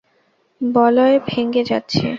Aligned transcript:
বলয় 0.61 1.15
ভেঙ্গে 1.27 1.61
যাচ্ছে! 1.63 2.05